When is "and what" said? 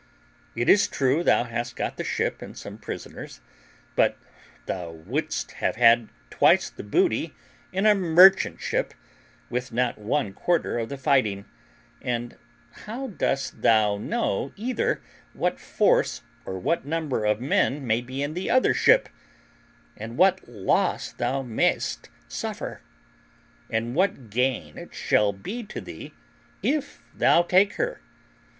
19.95-20.49, 23.69-24.31